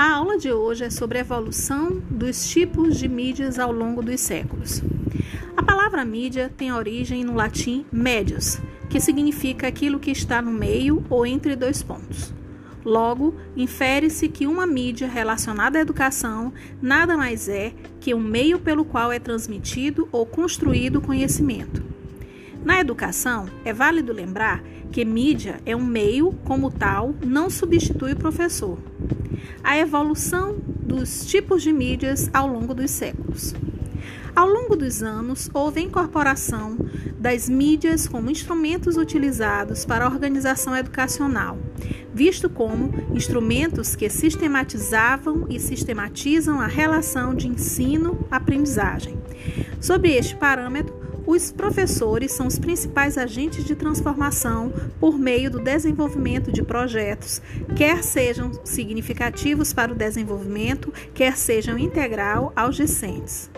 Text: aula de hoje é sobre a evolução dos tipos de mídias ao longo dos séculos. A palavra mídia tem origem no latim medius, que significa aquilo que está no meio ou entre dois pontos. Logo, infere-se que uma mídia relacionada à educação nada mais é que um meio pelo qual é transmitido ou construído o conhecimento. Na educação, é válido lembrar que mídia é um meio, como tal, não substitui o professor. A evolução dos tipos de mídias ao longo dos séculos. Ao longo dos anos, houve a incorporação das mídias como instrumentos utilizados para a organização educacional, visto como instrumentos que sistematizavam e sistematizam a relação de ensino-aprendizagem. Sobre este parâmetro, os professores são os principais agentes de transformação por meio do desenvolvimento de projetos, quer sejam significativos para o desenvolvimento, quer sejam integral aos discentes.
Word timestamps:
aula 0.00 0.38
de 0.38 0.50
hoje 0.50 0.84
é 0.84 0.90
sobre 0.90 1.18
a 1.18 1.20
evolução 1.20 2.00
dos 2.10 2.48
tipos 2.48 2.96
de 2.96 3.06
mídias 3.06 3.58
ao 3.58 3.70
longo 3.70 4.02
dos 4.02 4.20
séculos. 4.20 4.82
A 5.54 5.62
palavra 5.62 6.02
mídia 6.02 6.50
tem 6.56 6.72
origem 6.72 7.22
no 7.22 7.34
latim 7.34 7.84
medius, 7.92 8.58
que 8.88 8.98
significa 8.98 9.66
aquilo 9.66 10.00
que 10.00 10.10
está 10.10 10.40
no 10.40 10.50
meio 10.50 11.04
ou 11.10 11.26
entre 11.26 11.54
dois 11.54 11.82
pontos. 11.82 12.32
Logo, 12.82 13.34
infere-se 13.54 14.28
que 14.28 14.46
uma 14.46 14.66
mídia 14.66 15.06
relacionada 15.06 15.78
à 15.78 15.82
educação 15.82 16.54
nada 16.80 17.14
mais 17.14 17.46
é 17.48 17.74
que 18.00 18.14
um 18.14 18.20
meio 18.20 18.58
pelo 18.58 18.86
qual 18.86 19.12
é 19.12 19.18
transmitido 19.18 20.08
ou 20.10 20.24
construído 20.24 20.96
o 20.96 21.02
conhecimento. 21.02 21.82
Na 22.64 22.80
educação, 22.80 23.46
é 23.62 23.74
válido 23.74 24.12
lembrar 24.12 24.62
que 24.90 25.04
mídia 25.04 25.60
é 25.66 25.76
um 25.76 25.84
meio, 25.84 26.32
como 26.44 26.70
tal, 26.70 27.14
não 27.24 27.50
substitui 27.50 28.12
o 28.12 28.16
professor. 28.16 28.78
A 29.62 29.78
evolução 29.78 30.56
dos 30.66 31.24
tipos 31.24 31.62
de 31.62 31.72
mídias 31.72 32.28
ao 32.32 32.46
longo 32.46 32.74
dos 32.74 32.90
séculos. 32.90 33.54
Ao 34.34 34.48
longo 34.48 34.74
dos 34.74 35.02
anos, 35.02 35.50
houve 35.52 35.80
a 35.80 35.82
incorporação 35.82 36.76
das 37.18 37.48
mídias 37.48 38.08
como 38.08 38.30
instrumentos 38.30 38.96
utilizados 38.96 39.84
para 39.84 40.04
a 40.04 40.08
organização 40.08 40.74
educacional, 40.74 41.58
visto 42.14 42.48
como 42.48 42.92
instrumentos 43.14 43.94
que 43.94 44.08
sistematizavam 44.08 45.46
e 45.50 45.60
sistematizam 45.60 46.60
a 46.60 46.66
relação 46.66 47.34
de 47.34 47.46
ensino-aprendizagem. 47.46 49.18
Sobre 49.80 50.12
este 50.16 50.34
parâmetro, 50.34 51.01
os 51.32 51.50
professores 51.50 52.32
são 52.32 52.46
os 52.46 52.58
principais 52.58 53.16
agentes 53.16 53.64
de 53.64 53.74
transformação 53.74 54.70
por 55.00 55.18
meio 55.18 55.50
do 55.50 55.58
desenvolvimento 55.58 56.52
de 56.52 56.62
projetos, 56.62 57.40
quer 57.74 58.04
sejam 58.04 58.52
significativos 58.64 59.72
para 59.72 59.92
o 59.92 59.94
desenvolvimento, 59.94 60.92
quer 61.14 61.36
sejam 61.36 61.78
integral 61.78 62.52
aos 62.54 62.76
discentes. 62.76 63.50